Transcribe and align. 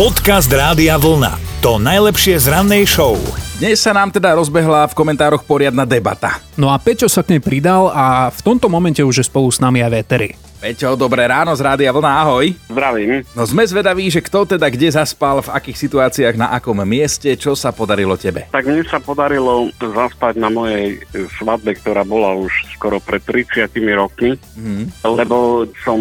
Podcast 0.00 0.48
Rádia 0.48 0.96
Vlna. 0.96 1.60
To 1.60 1.76
najlepšie 1.76 2.40
z 2.40 2.48
rannej 2.48 2.88
show. 2.88 3.20
Dnes 3.60 3.84
sa 3.84 3.92
nám 3.92 4.08
teda 4.08 4.32
rozbehla 4.32 4.88
v 4.88 4.96
komentároch 4.96 5.44
poriadna 5.44 5.84
debata. 5.84 6.40
No 6.60 6.68
a 6.68 6.76
Peťo 6.76 7.08
sa 7.08 7.24
k 7.24 7.32
nej 7.32 7.40
pridal 7.40 7.88
a 7.88 8.28
v 8.28 8.40
tomto 8.44 8.68
momente 8.68 9.00
už 9.00 9.24
je 9.24 9.24
spolu 9.24 9.48
s 9.48 9.64
nami 9.64 9.80
aj 9.80 9.92
Véteri. 9.96 10.50
Peťo, 10.60 10.92
dobré 10.92 11.24
ráno 11.24 11.56
z 11.56 11.64
Rádia 11.64 11.88
Vlna, 11.88 12.20
ahoj. 12.20 12.52
Zdravím. 12.68 13.24
No 13.32 13.48
sme 13.48 13.64
zvedaví, 13.64 14.12
že 14.12 14.20
kto 14.20 14.44
teda 14.44 14.68
kde 14.68 14.92
zaspal, 14.92 15.40
v 15.40 15.56
akých 15.56 15.88
situáciách, 15.88 16.36
na 16.36 16.52
akom 16.52 16.76
mieste, 16.84 17.32
čo 17.40 17.56
sa 17.56 17.72
podarilo 17.72 18.12
tebe. 18.20 18.44
Tak 18.52 18.68
mne 18.68 18.84
sa 18.84 19.00
podarilo 19.00 19.72
zaspať 19.80 20.36
na 20.36 20.52
mojej 20.52 21.00
svadbe, 21.40 21.80
ktorá 21.80 22.04
bola 22.04 22.36
už 22.36 22.52
skoro 22.76 23.00
pred 23.00 23.24
30 23.24 23.72
rokmi, 23.96 24.36
mm. 24.36 25.00
lebo 25.00 25.64
som 25.80 25.96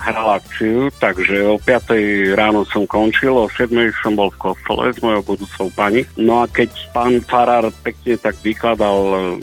hral 0.00 0.40
akciu, 0.40 0.88
takže 0.96 1.44
o 1.52 1.60
5 1.60 2.32
ráno 2.32 2.64
som 2.72 2.88
končil, 2.88 3.36
o 3.36 3.44
7 3.44 3.76
som 4.00 4.16
bol 4.16 4.32
v 4.32 4.40
kostole 4.40 4.88
s 4.88 5.04
mojou 5.04 5.36
budúcou 5.36 5.68
pani. 5.76 6.08
No 6.16 6.40
a 6.40 6.48
keď 6.48 6.72
pán 6.96 7.20
farár 7.28 7.68
pekne 7.84 8.16
tak 8.16 8.40
vykladal 8.40 9.36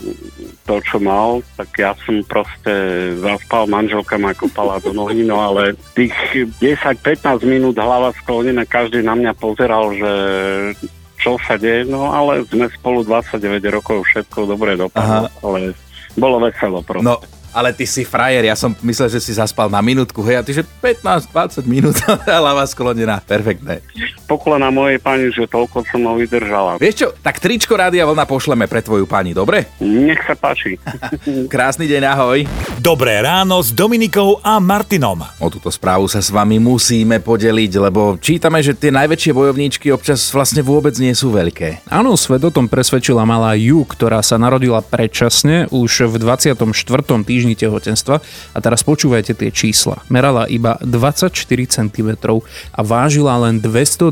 to, 0.65 0.75
čo 0.83 0.97
mal, 1.01 1.43
tak 1.57 1.69
ja 1.77 1.91
som 2.05 2.21
proste 2.23 2.73
zaspal, 3.19 3.65
manželka 3.67 4.15
ma 4.17 4.35
kopala 4.35 4.79
do 4.79 4.93
nohy, 4.95 5.23
no 5.23 5.39
ale 5.39 5.75
tých 5.95 6.13
10-15 6.61 7.43
minút 7.47 7.75
hlava 7.79 8.13
sklonená, 8.23 8.63
každý 8.63 9.03
na 9.03 9.15
mňa 9.15 9.31
pozeral, 9.35 9.91
že 9.95 10.11
čo 11.19 11.35
sa 11.43 11.59
deje, 11.59 11.83
no 11.87 12.15
ale 12.15 12.47
sme 12.47 12.71
spolu 12.71 13.03
29 13.03 13.59
rokov, 13.75 14.07
všetko 14.07 14.47
dobre 14.47 14.79
dopadlo, 14.79 15.27
ale 15.43 15.75
bolo 16.15 16.39
veselo 16.47 16.79
proste. 16.79 17.05
No, 17.05 17.19
ale 17.53 17.73
ty 17.73 17.85
si 17.89 18.05
frajer, 18.05 18.45
ja 18.45 18.55
som 18.55 18.75
myslel, 18.85 19.09
že 19.09 19.19
si 19.19 19.33
zaspal 19.33 19.67
na 19.67 19.81
minútku, 19.81 20.21
hej, 20.25 20.39
a 20.39 20.45
ty 20.45 20.53
že 20.53 20.63
15-20 20.81 21.65
minút, 21.65 21.97
hlava 22.29 22.65
sklonená, 22.69 23.21
perfektné. 23.25 23.81
Pokla 24.29 24.61
na 24.61 24.69
mojej 24.69 25.01
pani, 25.01 25.33
že 25.33 25.49
toľko 25.49 25.89
som 25.89 25.99
mnou 25.99 26.21
vydržala. 26.21 26.77
Vieš 26.77 26.95
čo, 26.95 27.07
tak 27.17 27.41
tričko 27.41 27.73
Rádia 27.73 28.05
Vlna 28.05 28.29
pošleme 28.29 28.69
pre 28.69 28.85
tvoju 28.85 29.09
pani, 29.09 29.33
dobre? 29.33 29.73
Nech 29.81 30.21
sa 30.21 30.37
páči. 30.37 30.77
Krásny 31.53 31.89
deň, 31.89 32.03
ahoj. 32.05 32.39
Dobré 32.77 33.17
ráno 33.25 33.57
s 33.57 33.73
Dominikou 33.73 34.37
a 34.45 34.61
Martinom. 34.61 35.25
O 35.41 35.47
túto 35.49 35.73
správu 35.73 36.05
sa 36.05 36.21
s 36.21 36.29
vami 36.29 36.61
musíme 36.61 37.17
podeliť, 37.17 37.71
lebo 37.81 38.21
čítame, 38.21 38.61
že 38.61 38.77
tie 38.77 38.93
najväčšie 38.93 39.31
bojovníčky 39.33 39.89
občas 39.89 40.29
vlastne 40.29 40.61
vôbec 40.61 40.93
nie 41.01 41.17
sú 41.17 41.33
veľké. 41.33 41.89
Áno, 41.89 42.13
svet 42.13 42.45
o 42.45 42.53
tom 42.53 42.69
presvedčila 42.69 43.25
malá 43.25 43.57
Ju, 43.57 43.81
ktorá 43.81 44.21
sa 44.21 44.37
narodila 44.37 44.85
predčasne 44.85 45.65
už 45.73 46.05
v 46.05 46.15
24. 46.21 46.53
týždni 47.25 47.38
tehotenstva. 47.55 48.19
A 48.51 48.57
teraz 48.59 48.81
počúvajte 48.81 49.37
tie 49.37 49.49
čísla. 49.53 50.01
Merala 50.09 50.49
iba 50.49 50.75
24 50.81 51.31
cm 51.45 52.09
a 52.73 52.81
vážila 52.81 53.37
len 53.47 53.61
212 53.61 54.09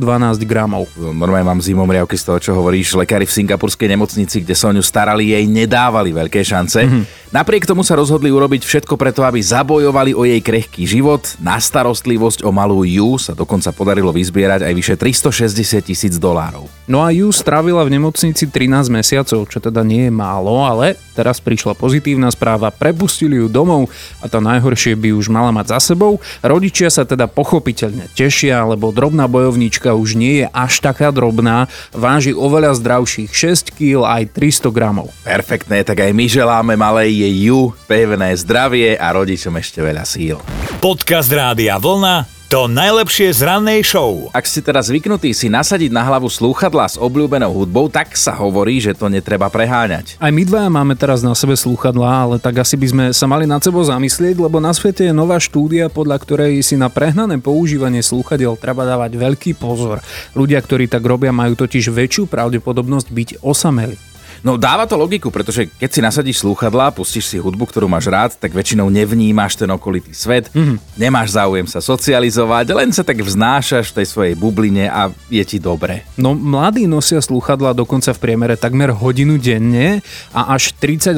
gramov. 0.47 0.87
Normálne 0.95 1.47
mám 1.47 1.59
zimom 1.63 1.87
riavky 1.89 2.15
z 2.15 2.23
toho, 2.29 2.39
čo 2.39 2.51
hovoríš. 2.55 2.95
Lekári 2.95 3.27
v 3.27 3.33
singapurskej 3.33 3.89
nemocnici, 3.91 4.45
kde 4.45 4.55
sa 4.55 4.69
o 4.69 4.75
ňu 4.75 4.83
starali, 4.85 5.33
jej 5.33 5.43
nedávali 5.49 6.13
veľké 6.13 6.39
šance. 6.45 6.85
Mm-hmm. 6.85 7.26
Napriek 7.27 7.67
tomu 7.67 7.83
sa 7.83 7.99
rozhodli 7.99 8.31
urobiť 8.31 8.63
všetko 8.63 8.95
preto, 8.95 9.19
aby 9.27 9.43
zabojovali 9.43 10.15
o 10.15 10.23
jej 10.23 10.39
krehký 10.39 10.87
život. 10.87 11.27
Na 11.43 11.59
starostlivosť 11.59 12.47
o 12.47 12.55
malú 12.55 12.87
Ju 12.87 13.19
sa 13.19 13.35
dokonca 13.35 13.75
podarilo 13.75 14.15
vyzbierať 14.15 14.63
aj 14.63 14.71
vyše 14.71 14.95
360 14.95 15.83
tisíc 15.83 16.15
dolárov. 16.15 16.71
No 16.87 17.03
a 17.03 17.11
Ju 17.11 17.27
strávila 17.35 17.83
v 17.83 17.99
nemocnici 17.99 18.47
13 18.47 18.87
mesiacov, 18.87 19.43
čo 19.43 19.59
teda 19.59 19.83
nie 19.83 20.07
je 20.07 20.13
málo, 20.15 20.63
ale 20.63 20.95
teraz 21.19 21.43
prišla 21.43 21.75
pozitívna 21.75 22.31
správa. 22.31 22.71
Prepustili 22.71 23.43
ju 23.43 23.51
domov 23.51 23.91
a 24.23 24.31
to 24.31 24.39
najhoršie 24.39 24.95
by 24.95 25.11
už 25.11 25.27
mala 25.27 25.51
mať 25.51 25.75
za 25.75 25.91
sebou. 25.91 26.23
Rodičia 26.39 26.87
sa 26.87 27.03
teda 27.03 27.27
pochopiteľne 27.27 28.07
tešia, 28.15 28.63
lebo 28.63 28.95
drobná 28.95 29.27
bojovníčka 29.27 29.91
už 29.99 30.15
nie 30.15 30.45
je 30.45 30.47
až 30.55 30.79
taká 30.79 31.11
drobná, 31.11 31.67
váži 31.91 32.31
oveľa 32.31 32.79
zdravších 32.79 33.35
6 33.35 33.75
kg 33.75 34.07
aj 34.07 34.31
300 34.31 34.71
gramov. 34.71 35.11
Perfektné, 35.27 35.83
tak 35.83 36.07
aj 36.07 36.15
my 36.15 36.25
želáme 36.31 36.79
malej 36.79 37.16
jej 37.25 37.49
Ju 37.49 37.73
pevné 37.89 38.37
zdravie 38.37 38.93
a 38.93 39.09
rodičom 39.09 39.57
ešte 39.57 39.81
veľa 39.81 40.05
síl. 40.05 40.37
Podcast 40.77 41.33
Rádia 41.33 41.81
Vlna. 41.81 42.37
To 42.47 42.63
najlepšie 42.63 43.35
z 43.35 43.43
rannej 43.43 43.83
show. 43.83 44.31
Ak 44.31 44.47
ste 44.47 44.63
teraz 44.63 44.87
zvyknutí 44.87 45.35
si 45.35 45.51
nasadiť 45.51 45.91
na 45.91 45.99
hlavu 45.99 46.31
slúchadla 46.31 46.87
s 46.87 46.95
obľúbenou 46.95 47.51
hudbou, 47.51 47.91
tak 47.91 48.15
sa 48.15 48.31
hovorí, 48.39 48.79
že 48.79 48.95
to 48.95 49.11
netreba 49.11 49.51
preháňať. 49.51 50.15
Aj 50.15 50.31
my 50.31 50.47
dvaja 50.47 50.71
máme 50.71 50.95
teraz 50.95 51.19
na 51.19 51.35
sebe 51.35 51.59
slúchadlá, 51.59 52.07
ale 52.07 52.35
tak 52.39 52.63
asi 52.63 52.79
by 52.79 52.87
sme 52.87 53.05
sa 53.11 53.27
mali 53.27 53.43
nad 53.43 53.59
sebou 53.59 53.83
zamyslieť, 53.83 54.39
lebo 54.39 54.63
na 54.63 54.71
svete 54.71 55.11
je 55.11 55.11
nová 55.11 55.43
štúdia, 55.43 55.91
podľa 55.91 56.23
ktorej 56.23 56.63
si 56.63 56.79
na 56.79 56.87
prehnané 56.87 57.35
používanie 57.35 57.99
slúchadiel 57.99 58.55
treba 58.55 58.87
dávať 58.87 59.19
veľký 59.19 59.51
pozor. 59.59 59.99
Ľudia, 60.31 60.63
ktorí 60.63 60.87
tak 60.87 61.03
robia, 61.03 61.35
majú 61.35 61.51
totiž 61.59 61.91
väčšiu 61.91 62.31
pravdepodobnosť 62.31 63.11
byť 63.11 63.29
osameli. 63.43 63.99
No 64.45 64.59
dáva 64.59 64.85
to 64.85 64.99
logiku, 64.99 65.33
pretože 65.33 65.69
keď 65.77 65.89
si 65.89 65.99
nasadíš 66.03 66.43
slúchadlá, 66.45 66.93
pustíš 66.93 67.29
si 67.29 67.37
hudbu, 67.37 67.69
ktorú 67.69 67.89
máš 67.89 68.09
rád, 68.09 68.31
tak 68.37 68.53
väčšinou 68.53 68.89
nevnímaš 68.91 69.57
ten 69.57 69.69
okolitý 69.71 70.13
svet, 70.13 70.49
mm-hmm. 70.53 70.99
nemáš 70.99 71.33
záujem 71.33 71.65
sa 71.65 71.81
socializovať, 71.81 72.65
len 72.73 72.89
sa 72.93 73.01
tak 73.01 73.21
vznášaš 73.21 73.93
v 73.93 73.95
tej 74.01 74.07
svojej 74.07 74.33
bubline 74.37 74.85
a 74.89 75.09
je 75.31 75.43
ti 75.43 75.57
dobre. 75.57 76.05
No 76.19 76.37
mladí 76.37 76.85
nosia 76.85 77.21
slúchadlá 77.21 77.73
dokonca 77.73 78.13
v 78.13 78.19
priemere 78.21 78.55
takmer 78.59 78.93
hodinu 78.93 79.39
denne 79.41 80.01
a 80.33 80.53
až 80.53 80.73
38% 80.77 81.17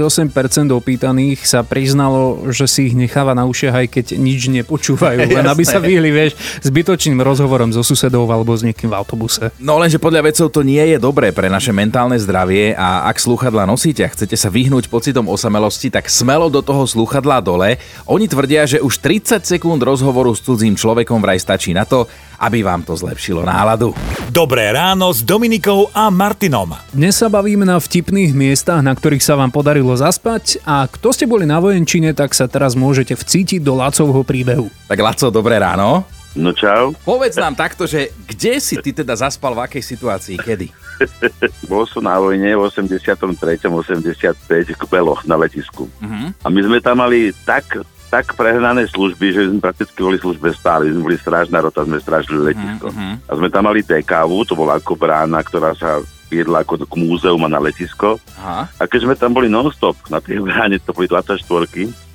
opýtaných 0.71 1.43
sa 1.43 1.65
priznalo, 1.65 2.51
že 2.51 2.65
si 2.67 2.91
ich 2.91 2.95
necháva 2.95 3.35
na 3.35 3.43
ušiach 3.47 3.75
aj 3.85 3.87
keď 3.89 4.05
nič 4.15 4.47
nepočúvajú, 4.49 5.29
len 5.37 5.45
aby 5.45 5.63
sa 5.65 5.81
vyhli, 5.81 6.09
vieš, 6.13 6.37
zbytočným 6.63 7.19
rozhovorom 7.19 7.73
so 7.73 7.81
susedou 7.81 8.29
alebo 8.29 8.53
s 8.53 8.61
niekým 8.61 8.91
v 8.91 8.97
autobuse. 8.97 9.51
No 9.57 9.81
lenže 9.81 9.97
podľa 9.97 10.29
vedcov 10.29 10.47
to 10.53 10.61
nie 10.61 10.81
je 10.95 10.97
dobré 11.01 11.33
pre 11.33 11.49
naše 11.49 11.73
mentálne 11.73 12.17
zdravie 12.21 12.73
a 12.77 13.08
ak 13.09 13.17
slúchadla 13.17 13.65
nosíte 13.65 14.05
a 14.05 14.13
chcete 14.13 14.37
sa 14.37 14.53
vyhnúť 14.53 14.85
pocitom 14.85 15.25
osamelosti, 15.25 15.89
tak 15.89 16.05
smelo 16.05 16.45
do 16.45 16.61
toho 16.61 16.85
slúchadla 16.85 17.41
dole. 17.41 17.81
Oni 18.05 18.29
tvrdia, 18.29 18.69
že 18.69 18.77
už 18.77 19.01
30 19.01 19.41
sekúnd 19.41 19.81
rozhovoru 19.81 20.29
s 20.37 20.45
cudzím 20.45 20.77
človekom 20.77 21.17
vraj 21.17 21.41
stačí 21.41 21.73
na 21.73 21.89
to, 21.89 22.05
aby 22.37 22.61
vám 22.61 22.85
to 22.85 22.93
zlepšilo 22.93 23.41
náladu. 23.41 23.97
Dobré 24.29 24.69
ráno 24.69 25.09
s 25.09 25.25
Dominikou 25.25 25.89
a 25.89 26.13
Martinom. 26.13 26.77
Dnes 26.93 27.17
sa 27.17 27.33
bavíme 27.33 27.65
na 27.65 27.81
vtipných 27.81 28.37
miestach, 28.37 28.85
na 28.85 28.93
ktorých 28.93 29.25
sa 29.25 29.33
vám 29.33 29.49
podarilo 29.49 29.97
zaspať 29.97 30.61
a 30.61 30.85
kto 30.85 31.09
ste 31.09 31.25
boli 31.25 31.49
na 31.49 31.57
vojenčine, 31.57 32.13
tak 32.13 32.37
sa 32.37 32.45
teraz 32.45 32.77
môžete 32.77 33.17
vcítiť 33.17 33.65
do 33.65 33.73
Lacovho 33.73 34.21
príbehu. 34.21 34.69
Tak 34.85 35.01
Laco, 35.01 35.33
dobré 35.33 35.57
ráno. 35.57 36.18
No 36.37 36.53
čau. 36.53 36.93
Povedz 37.01 37.41
nám 37.41 37.57
takto, 37.57 37.89
že 37.89 38.13
kde 38.29 38.61
si 38.61 38.77
ty 38.77 38.93
teda 38.93 39.17
zaspal, 39.17 39.57
v 39.57 39.65
akej 39.65 39.81
situácii, 39.81 40.37
kedy? 40.37 40.67
Bol 41.71 41.89
som 41.89 42.05
na 42.05 42.21
vojne 42.21 42.53
v 42.53 42.61
83. 42.69 43.65
85 43.65 44.37
v 44.45 44.85
Beloch 44.85 45.25
na 45.25 45.39
letisku. 45.39 45.89
Uh-huh. 45.89 46.29
A 46.45 46.47
my 46.51 46.59
sme 46.61 46.77
tam 46.83 47.01
mali 47.01 47.33
tak 47.47 47.81
tak 48.09 48.33
prehnané 48.33 48.89
služby, 48.89 49.37
že 49.37 49.45
sme 49.53 49.61
prakticky 49.61 50.01
boli 50.01 50.17
službe 50.17 50.49
stáli. 50.57 50.89
My 50.89 50.97
sme 50.97 51.05
boli 51.13 51.17
strážna 51.21 51.61
rota, 51.61 51.85
sme 51.85 52.01
strážili 52.01 52.53
letisko. 52.53 52.89
Uh-huh. 52.89 53.13
A 53.29 53.31
sme 53.37 53.53
tam 53.53 53.69
mali 53.69 53.85
TKV, 53.85 54.31
to 54.49 54.57
bola 54.57 54.81
ako 54.81 54.97
brána, 54.97 55.45
ktorá 55.45 55.77
sa 55.77 56.01
viedla 56.29 56.65
ako 56.65 56.89
k 56.89 56.93
múzeum 56.97 57.41
a 57.45 57.49
na 57.49 57.61
letisko. 57.61 58.17
Aha. 58.41 58.65
A 58.77 58.83
keď 58.85 58.99
sme 59.05 59.13
tam 59.17 59.33
boli 59.33 59.45
non-stop 59.49 59.97
na 60.09 60.17
tej 60.21 60.41
bráne, 60.41 60.81
to 60.81 60.93
boli 60.93 61.05
24 61.05 61.41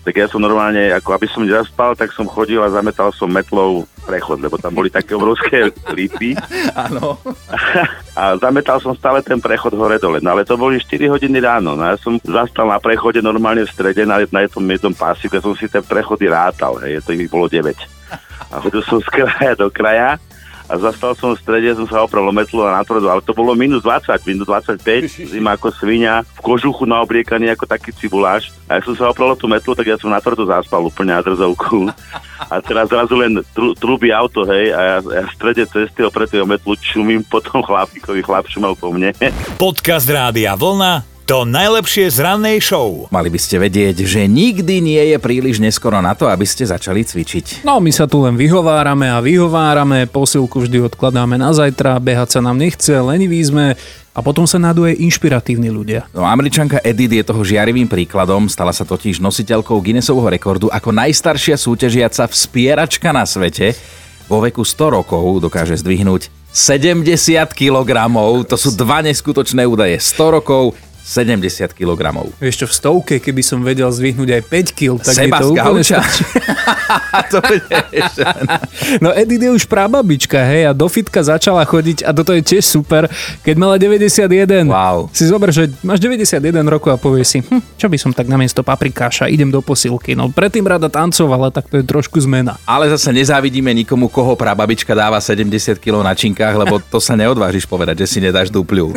tak 0.04 0.20
ja 0.20 0.28
som 0.28 0.44
normálne, 0.44 0.92
ako 0.92 1.16
aby 1.16 1.26
som 1.32 1.48
nezaspal, 1.48 1.96
tak 1.96 2.12
som 2.12 2.28
chodil 2.28 2.60
a 2.60 2.69
zametal 2.69 3.08
som 3.16 3.25
metlou 3.25 3.88
prechod, 4.04 4.38
lebo 4.38 4.60
tam 4.60 4.76
boli 4.76 4.92
také 4.92 5.16
obrovské 5.16 5.72
lípy. 5.91 6.37
Áno. 6.87 7.16
A 8.20 8.38
zametal 8.38 8.78
som 8.78 8.94
stále 8.94 9.25
ten 9.26 9.42
prechod 9.42 9.75
hore-dole. 9.75 10.22
No 10.22 10.38
ale 10.38 10.47
to 10.47 10.54
boli 10.54 10.78
4 10.78 11.10
hodiny 11.10 11.42
ráno. 11.42 11.75
No 11.75 11.82
ja 11.82 11.98
som 11.98 12.20
zastal 12.22 12.70
na 12.70 12.78
prechode 12.78 13.19
normálne 13.19 13.66
v 13.66 13.72
strede 13.75 14.06
na, 14.06 14.22
na 14.22 14.41
jednom, 14.47 14.62
jednom 14.70 14.94
pásiku. 14.94 15.34
Ja 15.34 15.43
som 15.43 15.59
si 15.59 15.66
ten 15.66 15.82
prechody 15.82 16.31
rátal. 16.31 16.78
Hej, 16.78 17.03
to 17.03 17.16
ich 17.16 17.26
bolo 17.26 17.50
9. 17.50 17.75
A 18.54 18.62
chodil 18.62 18.87
som 18.87 19.03
z 19.03 19.09
kraja 19.10 19.59
do 19.59 19.66
kraja 19.66 20.20
a 20.64 20.81
zastal 20.81 21.12
som 21.12 21.37
v 21.37 21.41
strede, 21.44 21.76
som 21.76 21.84
sa 21.84 22.00
oprel 22.00 22.25
metlu 22.32 22.64
a 22.64 22.81
natvrdo, 22.81 23.12
ale 23.12 23.20
to 23.20 23.37
bolo 23.37 23.52
minus 23.52 23.84
20, 23.84 24.17
minus 24.25 24.49
25, 24.49 25.28
zima 25.28 25.61
ako 25.61 25.69
svinia, 25.69 26.25
v 26.25 26.40
kožuchu 26.40 26.88
na 26.88 27.05
obliekaní 27.05 27.52
ako 27.52 27.69
taký 27.69 27.93
cibuláš. 27.93 28.49
A 28.64 28.81
ja 28.81 28.81
som 28.81 28.96
sa 28.96 29.12
oprel 29.12 29.37
tú 29.37 29.44
metlu, 29.44 29.76
tak 29.76 29.84
ja 29.84 30.00
som 30.00 30.08
natvrdo 30.08 30.49
zaspal 30.49 30.81
úplne 30.81 31.12
na 31.12 31.20
drzovku. 31.20 31.93
A 32.50 32.61
teraz 32.61 32.91
zrazu 32.91 33.14
len 33.17 33.41
tr- 33.55 33.75
trúbi 33.79 34.12
auto, 34.12 34.44
hej, 34.49 34.75
a 34.75 34.81
ja, 34.81 34.96
ja 35.00 35.23
v 35.25 35.35
strede 35.35 35.64
cesty 35.64 36.05
opretého 36.05 36.44
metlu 36.44 36.76
čumím 36.76 37.25
potom 37.25 37.62
chlapíkovi, 37.64 38.20
chlap 38.20 38.44
šumal 38.50 38.76
po 38.76 38.93
mne. 38.93 39.14
Podcast 39.56 40.08
Rádia 40.11 40.58
Vlna 40.58 41.13
to 41.25 41.49
najlepšie 41.49 42.12
z 42.12 42.21
rannej 42.21 42.61
show. 42.61 43.09
Mali 43.09 43.32
by 43.32 43.41
ste 43.41 43.56
vedieť, 43.56 44.05
že 44.05 44.29
nikdy 44.29 44.85
nie 44.85 45.03
je 45.12 45.17
príliš 45.17 45.56
neskoro 45.56 45.97
na 46.05 46.12
to, 46.12 46.29
aby 46.29 46.44
ste 46.44 46.69
začali 46.69 47.00
cvičiť. 47.00 47.65
No 47.65 47.81
my 47.81 47.88
sa 47.88 48.05
tu 48.05 48.21
len 48.21 48.37
vyhovárame 48.37 49.09
a 49.09 49.25
vyhovárame, 49.25 50.05
posilku 50.05 50.69
vždy 50.69 50.85
odkladáme 50.85 51.41
na 51.41 51.56
zajtra, 51.56 51.97
behať 51.97 52.37
sa 52.37 52.41
nám 52.44 52.61
nechce, 52.61 52.93
leniví 52.93 53.41
sme, 53.41 53.73
a 54.15 54.23
potom 54.23 54.47
sa 54.47 54.62
naduje 54.62 54.94
inšpiratívni 55.00 55.73
ľudia. 55.75 56.06
No, 56.15 56.23
američanka 56.23 56.79
Edith 56.87 57.11
je 57.11 57.25
toho 57.26 57.43
žiarivým 57.43 57.91
príkladom, 57.91 58.47
stala 58.47 58.71
sa 58.71 58.87
totiž 58.87 59.19
nositeľkou 59.19 59.81
Guinnessovho 59.81 60.29
rekordu 60.31 60.71
ako 60.71 60.94
najstaršia 60.94 61.59
súťažiaca 61.59 62.31
vspieračka 62.31 63.11
na 63.11 63.26
svete. 63.26 63.75
vo 64.29 64.41
veku 64.41 64.65
100 64.65 64.97
rokov 65.03 65.25
dokáže 65.43 65.76
zdvihnúť 65.81 66.32
70 66.55 67.03
kg. 67.50 67.91
To 68.47 68.56
sú 68.56 68.71
dva 68.79 69.03
neskutočné 69.03 69.67
údaje. 69.67 69.99
100 69.99 70.37
rokov, 70.38 70.79
70 71.04 71.76
kg. 71.76 72.00
Vieš 72.40 72.64
čo, 72.64 72.66
v 72.66 72.74
stovke, 72.74 73.14
keby 73.20 73.44
som 73.44 73.60
vedel 73.60 73.92
zdvihnúť 73.92 74.40
aj 74.40 74.42
5 74.48 74.72
kg, 74.72 74.94
tak 75.04 75.12
Seba 75.12 75.36
by 75.36 75.42
to 75.44 75.46
úplne 75.52 75.82
to 77.32 77.38
budeš. 77.44 78.12
No 79.04 79.12
Edith 79.12 79.44
je 79.44 79.50
už 79.52 79.64
prababička, 79.68 80.40
hej, 80.40 80.64
a 80.68 80.72
do 80.72 80.88
fitka 80.88 81.20
začala 81.20 81.60
chodiť 81.68 82.08
a 82.08 82.10
toto 82.16 82.32
je 82.32 82.40
tiež 82.40 82.64
super, 82.64 83.12
keď 83.44 83.54
mala 83.60 83.76
91. 83.76 84.64
Wow. 84.64 85.12
Si 85.12 85.28
zober, 85.28 85.52
že 85.52 85.68
máš 85.84 86.00
91 86.00 86.40
rokov 86.72 86.96
a 86.96 86.98
povieš 86.98 87.28
si, 87.28 87.38
hm, 87.44 87.60
čo 87.76 87.92
by 87.92 88.00
som 88.00 88.10
tak 88.16 88.24
namiesto 88.24 88.64
paprikáša, 88.64 89.28
idem 89.28 89.52
do 89.52 89.60
posilky. 89.60 90.16
No 90.16 90.32
predtým 90.32 90.64
rada 90.64 90.88
tancovala, 90.88 91.52
tak 91.52 91.68
to 91.68 91.80
je 91.80 91.84
trošku 91.84 92.16
zmena. 92.24 92.56
Ale 92.64 92.88
zase 92.88 93.12
nezávidíme 93.12 93.76
nikomu, 93.76 94.08
koho 94.08 94.32
prababička 94.40 94.96
dáva 94.96 95.20
70 95.20 95.76
kg 95.76 96.00
na 96.00 96.16
činkách, 96.16 96.56
lebo 96.56 96.80
to 96.80 96.96
sa 96.96 97.12
neodvážiš 97.12 97.68
povedať, 97.68 98.08
že 98.08 98.16
si 98.16 98.18
nedáš 98.24 98.48
dupľu. 98.48 98.96